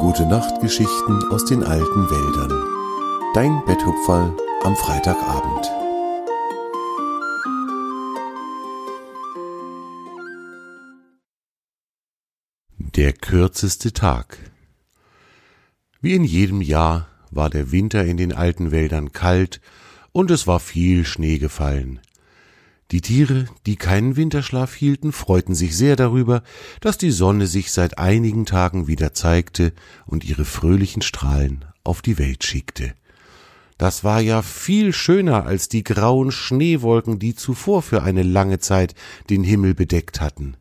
[0.00, 3.34] Gute Nachtgeschichten aus den alten Wäldern.
[3.34, 4.34] Dein Betthupferl
[4.64, 5.70] am Freitagabend.
[12.96, 14.38] Der kürzeste Tag.
[16.00, 19.60] Wie in jedem Jahr war der Winter in den alten Wäldern kalt
[20.12, 22.00] und es war viel Schnee gefallen.
[22.90, 26.42] Die Tiere, die keinen Winterschlaf hielten, freuten sich sehr darüber,
[26.80, 29.72] dass die Sonne sich seit einigen Tagen wieder zeigte
[30.06, 32.94] und ihre fröhlichen Strahlen auf die Welt schickte.
[33.78, 38.94] Das war ja viel schöner als die grauen Schneewolken, die zuvor für eine lange Zeit
[39.30, 40.56] den Himmel bedeckt hatten.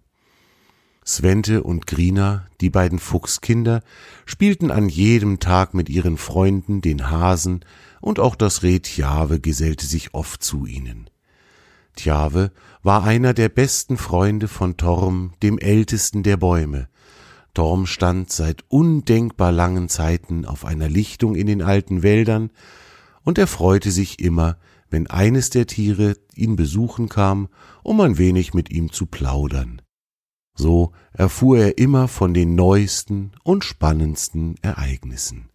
[1.06, 3.82] Svente und Grina, die beiden Fuchskinder,
[4.26, 7.66] spielten an jedem Tag mit ihren Freunden, den Hasen,
[8.00, 11.10] und auch das Reh Tjave gesellte sich oft zu ihnen.
[12.00, 16.88] Tjave war einer der besten Freunde von Torm, dem ältesten der Bäume.
[17.54, 22.52] Torm stand seit undenkbar langen Zeiten auf einer Lichtung in den alten Wäldern,
[23.24, 24.56] und er freute sich immer,
[24.90, 27.50] wenn eines der Tiere ihn besuchen kam,
[27.84, 29.82] um ein wenig mit ihm zu plaudern.
[30.56, 35.50] So erfuhr er immer von den neuesten und spannendsten Ereignissen.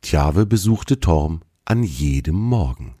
[0.00, 2.94] Tjave besuchte Torm an jedem Morgen.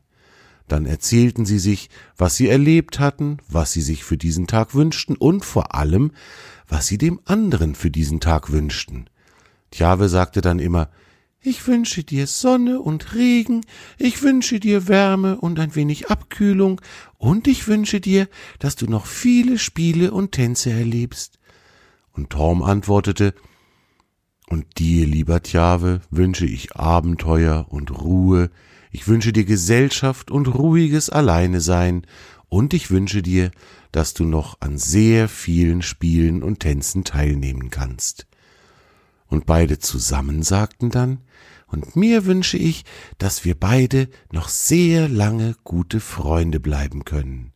[0.68, 5.16] Dann erzählten sie sich, was sie erlebt hatten, was sie sich für diesen Tag wünschten
[5.16, 6.10] und vor allem,
[6.68, 9.08] was sie dem anderen für diesen Tag wünschten.
[9.70, 10.90] Tjave sagte dann immer,
[11.40, 13.60] ich wünsche dir Sonne und Regen,
[13.98, 16.80] ich wünsche dir Wärme und ein wenig Abkühlung,
[17.18, 18.28] und ich wünsche dir,
[18.58, 21.38] dass du noch viele Spiele und Tänze erlebst.
[22.10, 23.32] Und Torm antwortete,
[24.48, 28.50] und dir, lieber Tjave, wünsche ich Abenteuer und Ruhe,
[28.90, 32.06] ich wünsche dir Gesellschaft und ruhiges Alleinesein,
[32.48, 33.50] und ich wünsche dir,
[33.90, 38.26] dass du noch an sehr vielen Spielen und Tänzen teilnehmen kannst.
[39.26, 41.22] Und beide zusammen sagten dann,
[41.66, 42.84] und mir wünsche ich,
[43.18, 47.52] dass wir beide noch sehr lange gute Freunde bleiben können.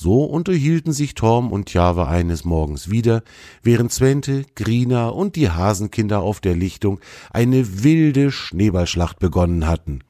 [0.00, 3.24] So unterhielten sich Torm und Java eines Morgens wieder,
[3.64, 7.00] während Svente, Grina und die Hasenkinder auf der Lichtung
[7.32, 10.04] eine wilde Schneeballschlacht begonnen hatten.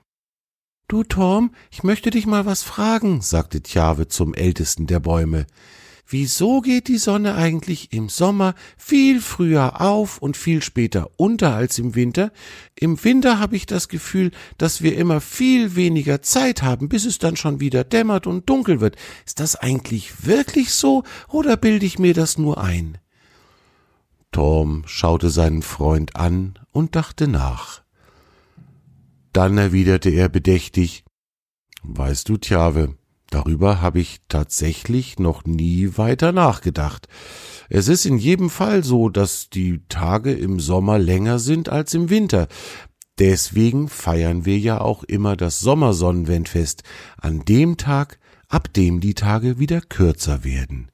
[0.88, 5.46] Du, Torm, ich möchte dich mal was fragen, sagte Tjave zum ältesten der Bäume.
[6.10, 11.78] Wieso geht die Sonne eigentlich im Sommer viel früher auf und viel später unter als
[11.78, 12.32] im Winter?
[12.74, 17.18] Im Winter habe ich das Gefühl, dass wir immer viel weniger Zeit haben, bis es
[17.18, 18.96] dann schon wieder dämmert und dunkel wird.
[19.26, 22.96] Ist das eigentlich wirklich so oder bilde ich mir das nur ein?
[24.32, 27.82] Torm schaute seinen Freund an und dachte nach.
[29.34, 31.04] Dann erwiderte er bedächtig
[31.82, 32.96] Weißt du, Tjave,
[33.30, 37.08] darüber habe ich tatsächlich noch nie weiter nachgedacht.
[37.68, 42.10] Es ist in jedem Fall so, dass die Tage im Sommer länger sind als im
[42.10, 42.48] Winter.
[43.18, 46.82] Deswegen feiern wir ja auch immer das Sommersonnenwendfest
[47.16, 48.18] an dem Tag,
[48.48, 50.90] ab dem die Tage wieder kürzer werden.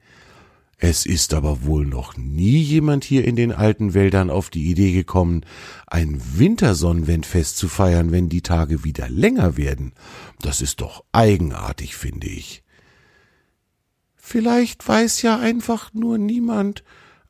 [0.79, 4.93] Es ist aber wohl noch nie jemand hier in den alten Wäldern auf die Idee
[4.93, 5.45] gekommen,
[5.87, 9.93] ein Wintersonnenwendfest zu feiern, wenn die Tage wieder länger werden.
[10.41, 12.63] Das ist doch eigenartig, finde ich.
[14.17, 16.83] Vielleicht weiß ja einfach nur niemand,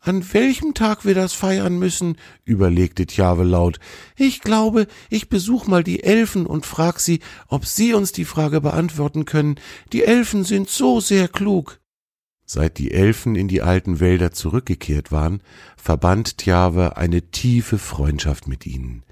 [0.04, 3.78] an welchem Tag wir das feiern müssen, überlegte Tjave laut.
[4.16, 8.60] Ich glaube, ich besuch mal die Elfen und frag sie, ob sie uns die Frage
[8.60, 9.56] beantworten können.
[9.92, 11.80] Die Elfen sind so sehr klug.
[12.46, 15.40] Seit die Elfen in die alten Wälder zurückgekehrt waren,
[15.76, 19.02] verband Tjave eine tiefe Freundschaft mit ihnen.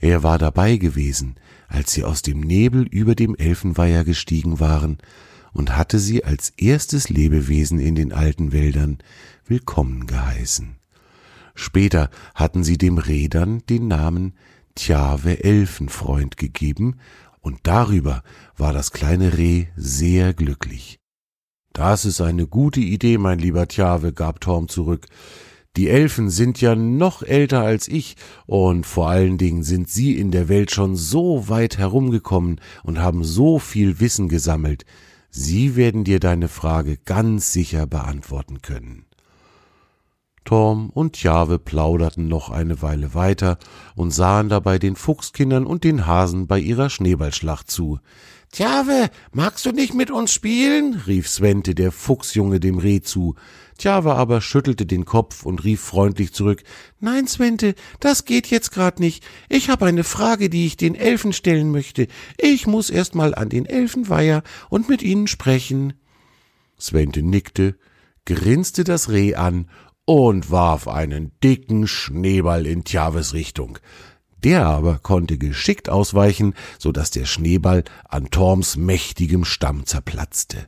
[0.00, 1.36] Er war dabei gewesen,
[1.68, 4.98] als sie aus dem Nebel über dem Elfenweiher gestiegen waren
[5.52, 8.98] und hatte sie als erstes Lebewesen in den alten Wäldern
[9.46, 10.76] willkommen geheißen.
[11.54, 14.34] Später hatten sie dem Rädern den Namen
[14.74, 16.98] Tjave Elfenfreund gegeben,
[17.40, 18.22] und darüber
[18.56, 21.01] war das kleine Reh sehr glücklich.
[21.72, 25.06] Das ist eine gute Idee, mein lieber Tjave, gab Torm zurück.
[25.76, 30.30] Die Elfen sind ja noch älter als ich, und vor allen Dingen sind sie in
[30.30, 34.84] der Welt schon so weit herumgekommen und haben so viel Wissen gesammelt.
[35.30, 39.06] Sie werden dir deine Frage ganz sicher beantworten können.
[40.44, 43.58] Torm und Tjave plauderten noch eine Weile weiter
[43.94, 47.98] und sahen dabei den Fuchskindern und den Hasen bei ihrer Schneeballschlacht zu.
[48.52, 51.00] Tjave, magst du nicht mit uns spielen?
[51.06, 53.34] rief Svente, der Fuchsjunge, dem Reh zu.
[53.78, 56.62] Tjave aber schüttelte den Kopf und rief freundlich zurück
[57.00, 59.24] Nein, Svente, das geht jetzt grad nicht.
[59.48, 62.08] Ich habe eine Frage, die ich den Elfen stellen möchte.
[62.36, 65.94] Ich muss erst mal an den Elfenweiher und mit ihnen sprechen.
[66.78, 67.78] Svente nickte,
[68.26, 69.70] grinste das Reh an
[70.04, 73.78] und warf einen dicken Schneeball in Tjaves Richtung.
[74.44, 80.66] Der aber konnte geschickt ausweichen, so dass der Schneeball an Torms mächtigem Stamm zerplatzte.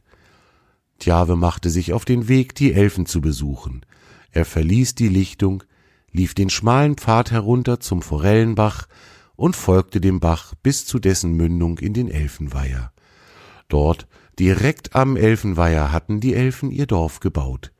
[0.98, 3.84] Tjave machte sich auf den Weg, die Elfen zu besuchen.
[4.30, 5.64] Er verließ die Lichtung,
[6.12, 8.86] lief den schmalen Pfad herunter zum Forellenbach
[9.36, 12.92] und folgte dem Bach bis zu dessen Mündung in den Elfenweiher.
[13.68, 14.06] Dort,
[14.38, 17.72] direkt am Elfenweiher, hatten die Elfen ihr Dorf gebaut.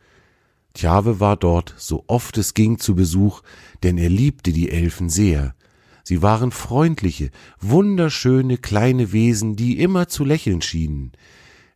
[0.75, 3.43] Tjave war dort, so oft es ging, zu Besuch,
[3.85, 5.55] denn er liebte die Elfen sehr.
[6.05, 7.31] Sie waren freundliche,
[7.61, 11.13] wunderschöne kleine Wesen, die immer zu lächeln schienen.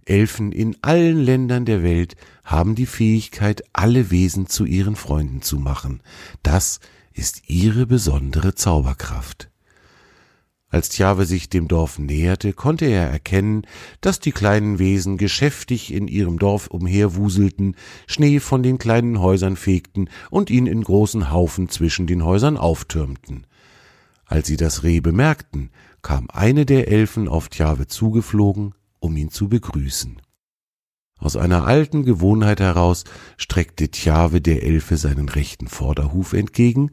[0.04, 2.14] Elfen in allen Ländern der Welt
[2.44, 6.02] haben die Fähigkeit, alle Wesen zu ihren Freunden zu machen.
[6.42, 6.80] Das
[7.12, 9.50] ist ihre besondere Zauberkraft.
[10.70, 13.62] Als Tjave sich dem Dorf näherte, konnte er erkennen,
[14.02, 17.74] dass die kleinen Wesen geschäftig in ihrem Dorf umherwuselten,
[18.06, 23.46] Schnee von den kleinen Häusern fegten und ihn in großen Haufen zwischen den Häusern auftürmten.
[24.28, 25.70] Als sie das Reh bemerkten,
[26.02, 30.20] kam eine der Elfen auf Tjave zugeflogen, um ihn zu begrüßen.
[31.18, 33.04] Aus einer alten Gewohnheit heraus
[33.38, 36.92] streckte Tjave der Elfe seinen rechten Vorderhuf entgegen,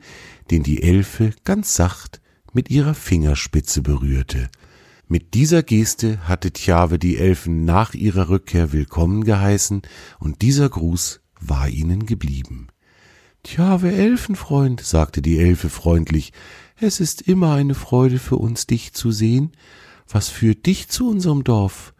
[0.50, 2.22] den die Elfe ganz sacht
[2.54, 4.50] mit ihrer Fingerspitze berührte.
[5.08, 9.84] Mit dieser Geste hatte Tjave die Elfen nach ihrer Rückkehr willkommen geheißen,
[10.20, 12.70] und dieser Gruß war ihnen geblieben.
[13.44, 16.34] Tjave Elfenfreund, sagte die Elfe freundlich,
[16.80, 19.51] es ist immer eine Freude für uns, dich zu sehen.
[20.07, 21.94] Was führt dich zu unserem Dorf?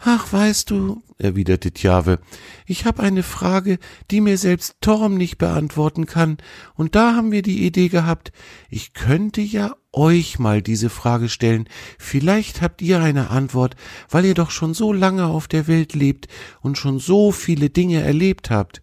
[0.00, 2.20] Ach, weißt du, erwiderte Tjave,
[2.66, 3.78] ich habe eine Frage,
[4.12, 6.38] die mir selbst Torm nicht beantworten kann,
[6.74, 8.30] und da haben wir die Idee gehabt,
[8.70, 11.68] ich könnte ja euch mal diese Frage stellen,
[11.98, 13.74] vielleicht habt ihr eine Antwort,
[14.08, 16.28] weil ihr doch schon so lange auf der Welt lebt
[16.60, 18.82] und schon so viele Dinge erlebt habt.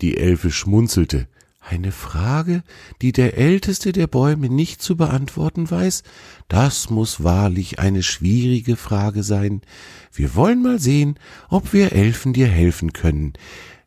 [0.00, 1.28] Die Elfe schmunzelte.
[1.70, 2.64] Eine Frage,
[3.00, 6.02] die der älteste der Bäume nicht zu beantworten weiß?
[6.48, 9.60] Das muss wahrlich eine schwierige Frage sein.
[10.12, 11.16] Wir wollen mal sehen,
[11.48, 13.34] ob wir Elfen dir helfen können.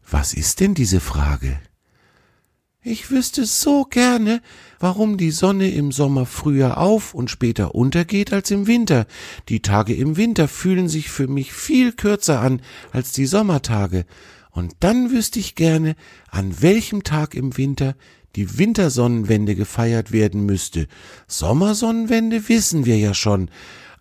[0.09, 1.59] Was ist denn diese Frage?
[2.81, 4.41] Ich wüsste so gerne,
[4.79, 9.07] warum die Sonne im Sommer früher auf und später untergeht als im Winter.
[9.49, 12.61] Die Tage im Winter fühlen sich für mich viel kürzer an
[12.93, 14.05] als die Sommertage.
[14.53, 15.95] Und dann wüsste ich gerne,
[16.29, 17.95] an welchem Tag im Winter
[18.35, 20.87] die Wintersonnenwende gefeiert werden müsste.
[21.27, 23.49] Sommersonnenwende wissen wir ja schon,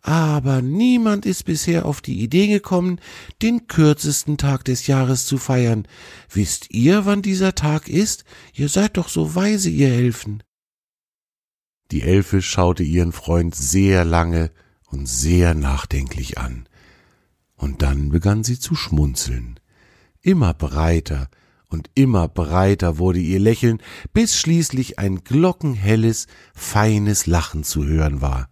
[0.02, 3.00] aber niemand ist bisher auf die Idee gekommen,
[3.40, 5.88] den kürzesten Tag des Jahres zu feiern.
[6.30, 8.24] Wisst ihr, wann dieser Tag ist?
[8.52, 10.42] Ihr seid doch so weise, ihr Elfen.
[11.90, 14.50] Die Elfe schaute ihren Freund sehr lange
[14.86, 16.68] und sehr nachdenklich an.
[17.54, 19.60] Und dann begann sie zu schmunzeln.
[20.22, 21.28] Immer breiter
[21.68, 23.78] und immer breiter wurde ihr Lächeln,
[24.12, 28.48] bis schließlich ein glockenhelles, feines Lachen zu hören war.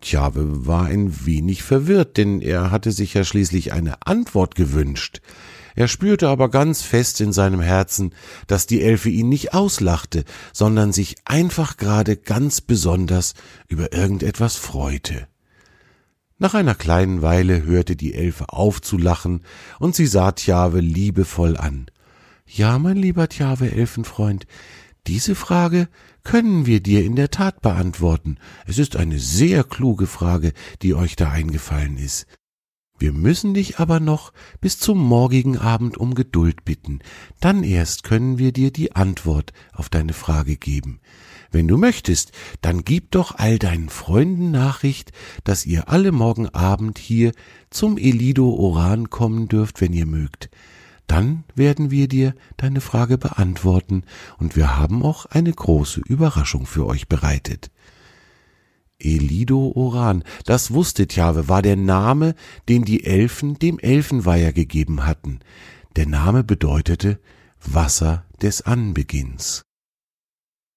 [0.00, 5.20] Tjabe war ein wenig verwirrt, denn er hatte sich ja schließlich eine Antwort gewünscht.
[5.74, 8.14] Er spürte aber ganz fest in seinem Herzen,
[8.46, 13.34] dass die Elfe ihn nicht auslachte, sondern sich einfach gerade ganz besonders
[13.68, 15.28] über irgendetwas freute.
[16.42, 19.42] Nach einer kleinen Weile hörte die Elfe auf zu lachen,
[19.78, 21.86] und sie sah Tjave liebevoll an.
[22.46, 24.48] Ja, mein lieber Tjave Elfenfreund,
[25.06, 25.88] diese Frage
[26.24, 28.38] können wir dir in der Tat beantworten.
[28.66, 30.52] Es ist eine sehr kluge Frage,
[30.82, 32.26] die euch da eingefallen ist.
[32.98, 36.98] Wir müssen dich aber noch bis zum morgigen Abend um Geduld bitten,
[37.38, 40.98] dann erst können wir dir die Antwort auf deine Frage geben.
[41.52, 42.32] Wenn du möchtest,
[42.62, 45.12] dann gib doch all deinen Freunden Nachricht,
[45.44, 47.32] dass ihr alle morgen Abend hier
[47.68, 50.50] zum Elido Oran kommen dürft, wenn ihr mögt.
[51.06, 54.04] Dann werden wir dir deine Frage beantworten
[54.38, 57.70] und wir haben auch eine große Überraschung für euch bereitet.
[58.98, 62.34] Elido Oran, das wusste Tjave, war der Name,
[62.68, 65.40] den die Elfen dem Elfenweiher gegeben hatten.
[65.96, 67.20] Der Name bedeutete
[67.60, 69.64] Wasser des Anbeginns.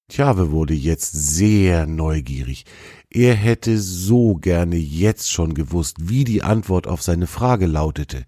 [0.07, 2.65] Tjave wurde jetzt sehr neugierig.
[3.09, 8.25] Er hätte so gerne jetzt schon gewusst, wie die Antwort auf seine Frage lautete.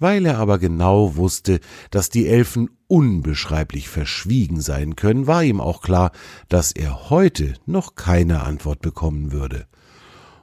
[0.00, 5.82] Weil er aber genau wusste, dass die Elfen unbeschreiblich verschwiegen sein können, war ihm auch
[5.82, 6.10] klar,
[6.48, 9.66] dass er heute noch keine Antwort bekommen würde.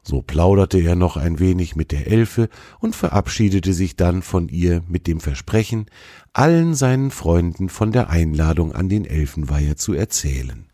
[0.03, 4.81] So plauderte er noch ein wenig mit der Elfe und verabschiedete sich dann von ihr
[4.87, 5.85] mit dem Versprechen,
[6.33, 10.65] allen seinen Freunden von der Einladung an den Elfenweiher zu erzählen.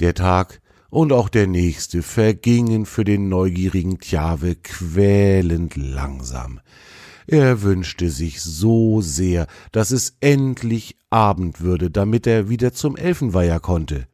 [0.00, 6.60] Der Tag und auch der nächste vergingen für den neugierigen Tjave quälend langsam.
[7.26, 13.60] Er wünschte sich so sehr, dass es endlich Abend würde, damit er wieder zum Elfenweiher
[13.60, 14.08] konnte.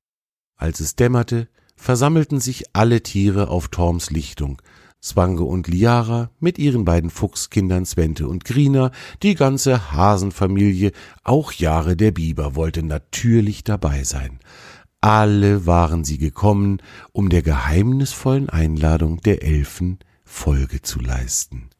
[0.56, 4.60] Als es dämmerte, versammelten sich alle Tiere auf Torms Lichtung,
[5.00, 8.90] Zwange und Liara mit ihren beiden Fuchskindern Svente und Grina,
[9.22, 10.92] die ganze Hasenfamilie,
[11.22, 14.40] auch Jahre der Biber wollte natürlich dabei sein.
[15.00, 16.82] Alle waren sie gekommen,
[17.12, 21.70] um der geheimnisvollen Einladung der Elfen Folge zu leisten.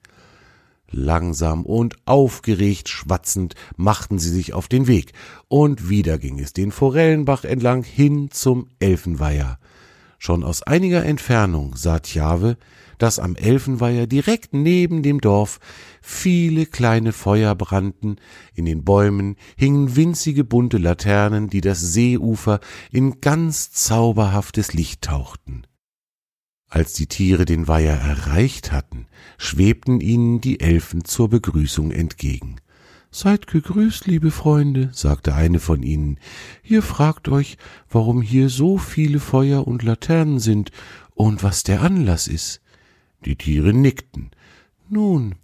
[0.91, 5.13] Langsam und aufgeregt schwatzend machten sie sich auf den Weg,
[5.49, 9.59] und wieder ging es den Forellenbach entlang hin zum Elfenweiher.
[10.19, 12.57] Schon aus einiger Entfernung sah Tjave,
[12.99, 15.61] dass am Elfenweiher direkt neben dem Dorf
[16.03, 18.17] viele kleine Feuer brannten,
[18.55, 22.59] in den Bäumen hingen winzige bunte Laternen, die das Seeufer
[22.91, 25.63] in ganz zauberhaftes Licht tauchten.
[26.69, 29.07] Als die Tiere den Weiher erreicht hatten,
[29.39, 32.57] schwebten ihnen die Elfen zur Begrüßung entgegen.
[33.11, 36.19] Seid gegrüßt, liebe Freunde, sagte eine von ihnen.
[36.63, 37.57] Ihr fragt euch,
[37.89, 40.71] warum hier so viele Feuer und Laternen sind
[41.15, 42.61] und was der Anlass ist.
[43.25, 44.31] Die Tiere nickten.
[44.91, 45.37] Nun,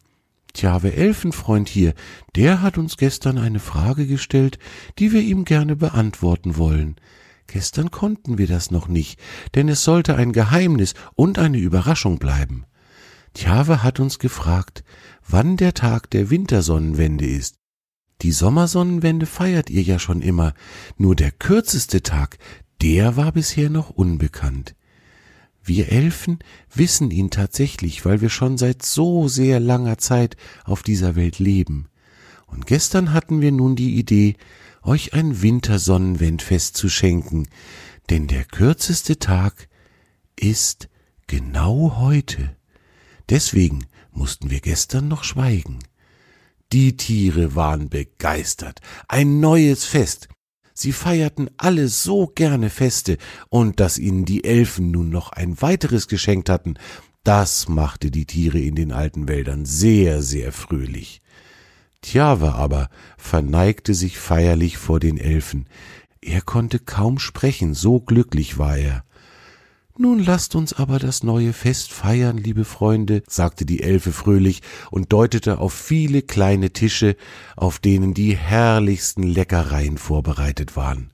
[0.53, 1.95] Tjave Elfenfreund hier,
[2.37, 4.59] der hat uns gestern eine Frage gestellt,
[4.99, 6.97] die wir ihm gerne beantworten wollen.
[7.47, 9.19] Gestern konnten wir das noch nicht,
[9.55, 12.67] denn es sollte ein Geheimnis und eine Überraschung bleiben.
[13.35, 14.85] Tjave hat uns gefragt,
[15.29, 17.57] wann der Tag der Wintersonnenwende ist.
[18.23, 20.55] Die Sommersonnenwende feiert ihr ja schon immer,
[20.97, 22.39] nur der kürzeste Tag,
[22.81, 24.75] der war bisher noch unbekannt.
[25.63, 26.39] Wir Elfen
[26.73, 31.89] wissen ihn tatsächlich, weil wir schon seit so sehr langer Zeit auf dieser Welt leben.
[32.47, 34.37] Und gestern hatten wir nun die Idee,
[34.83, 37.49] euch ein Wintersonnenwendfest zu schenken,
[38.11, 39.69] denn der kürzeste Tag
[40.37, 40.89] ist
[41.27, 42.55] genau heute.
[43.31, 45.79] Deswegen mussten wir gestern noch schweigen.
[46.73, 48.81] Die Tiere waren begeistert.
[49.09, 50.29] Ein neues Fest.
[50.73, 53.17] Sie feierten alle so gerne Feste,
[53.49, 56.75] und dass ihnen die Elfen nun noch ein weiteres geschenkt hatten,
[57.23, 61.23] das machte die Tiere in den alten Wäldern sehr, sehr fröhlich.
[62.03, 65.67] Tjave aber verneigte sich feierlich vor den Elfen.
[66.21, 69.05] Er konnte kaum sprechen, so glücklich war er.
[69.97, 74.61] Nun lasst uns aber das neue Fest feiern, liebe Freunde, sagte die Elfe fröhlich
[74.91, 77.17] und deutete auf viele kleine Tische,
[77.57, 81.13] auf denen die herrlichsten Leckereien vorbereitet waren.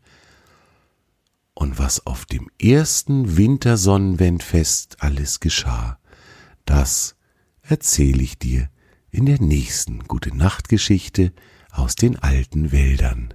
[1.53, 5.99] Und was auf dem ersten Wintersonnenwendfest alles geschah,
[6.65, 7.17] das
[7.61, 8.71] erzähle ich dir
[9.11, 11.35] in der nächsten Gute Nacht Geschichte
[11.71, 13.35] aus den alten Wäldern.